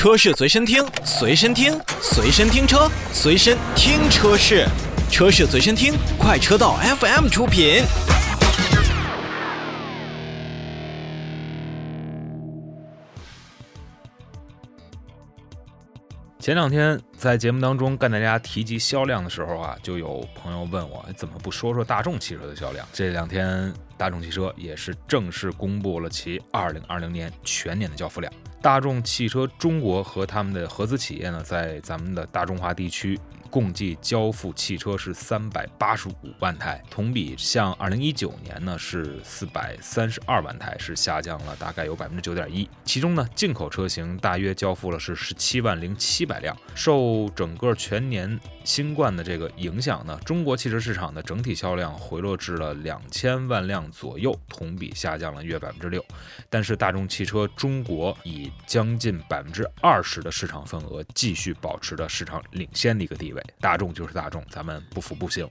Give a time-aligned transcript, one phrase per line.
[0.00, 4.66] 车市随身听，随身听，随身听车，随身听车市，
[5.10, 7.82] 车市随身听，快车道 FM 出品。
[16.38, 22.88] 前两天在节目当中跟大家提及销量的时候啊，就有朋友问我怎么不说说大众汽车的销量？
[22.90, 28.32] 这两天大众汽车也是正式公布了其二零二零年全年的交付量。
[28.62, 33.18] 大众汽车中国和他们的合资企业呢，在咱们的大中华地区。
[33.50, 42.68] 共计交付汽车是三百八十五万台，同比向二零一九年呢是四百三十二万台，是下降了大概有百分之九点一。
[42.84, 46.56] 其中呢，进口车型大约交付了是十七万零七百辆。
[46.74, 56.04] 受整个全年新冠的这个影响呢，中国汽车市场的整体销量回落至了两千万辆左右，同比下降了约百分之六。
[56.48, 63.39] 但是大众汽车中国以将近百分之二十的市场份额，继续保持着市场领先的一个地位。
[63.60, 65.48] 大众就是大众，咱们不服不行。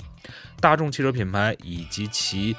[0.60, 2.56] 大众汽车品牌以及其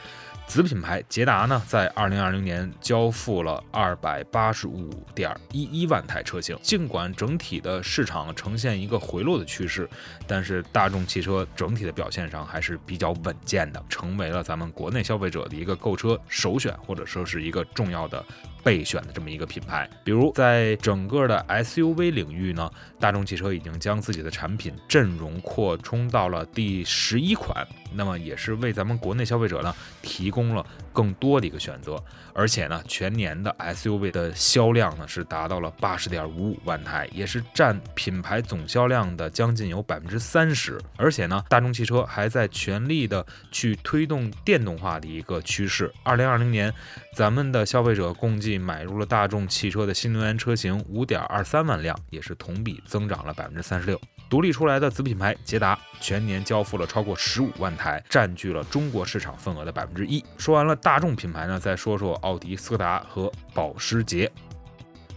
[0.51, 6.59] 子品牌捷达呢，在二零二零年交付了二百八十五点一一万台车型。
[6.61, 9.89] 尽管整体的市场呈现一个回落的趋势，
[10.27, 18.25] 但是大众汽车整体的表现上还是比较稳健的，成为了咱们国内消费者的一个购车首选，或者说是一个重要的。
[18.63, 32.03] 备选的这么一个品牌，比如在整个的 SUV 领域呢，大众汽车已经将自己的产品阵容扩充到了第十一款，那么也是为咱们国内消费者呢提供了更多的一个选择，
[32.35, 46.73] 而且呢，全年的 SUV 的销量呢是达到了八十点五五万台，也是占品牌总销量的将近有百分之三十，而且呢，大众汽车还在全力的去推动电动化的一个趋势，二零二零年
[47.17, 48.61] 咱们的消费者共计。
[48.61, 53.99] 买入了大众汽车的新能源车型五点二三万辆，也是同比增长了百分之三十六。
[54.29, 57.75] 独立出来的子品牌捷达全年交付了超过十五万，
[58.09, 60.25] 占据了中国市场份额的百分之一。
[60.37, 64.31] 说完了大众品牌呢，再说说奥迪、斯柯达和保时捷。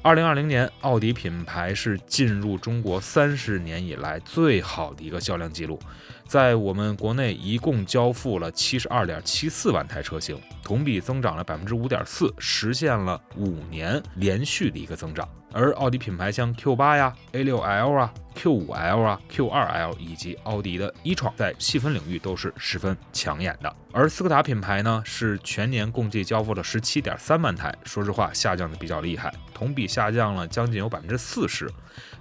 [0.04, 5.80] 二零二零年，奥迪品牌是进入中国三十年以来最好的一个销量记录，
[6.28, 15.26] 在我们国内一共交付了七十二点七四万台车型，同比增长了百分之五点四，实现了五年连续的一个增长。
[15.56, 23.74] 而奥迪品牌像 Q 八呀、A 六 L 啊、Q 五 L 啊、Q 二 L 以及奥迪的一创，在细分领域都是十分抢眼的。
[23.92, 31.70] 而斯柯达品牌呢，是全年共计交付了十七点三万台，说实话下降的比较厉害，同比下降了将近有百分之四十，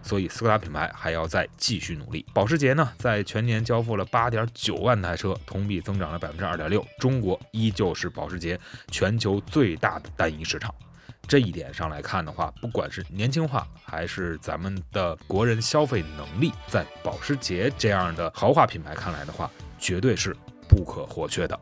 [0.02, 2.26] 所以斯柯达品牌还要再继续努力。
[2.34, 8.60] 保时捷呢，在全年交付了八点九万台车，同比增长了百分之二点六，中国依旧是保时捷
[8.90, 10.74] 全球最大的单一市场。
[11.26, 20.36] 这一点上来看的话，不管是年轻化，还是咱们的国人消费能力，在保时捷这样的豪华品牌看来的话，绝对是
[20.68, 21.58] 不可或缺的。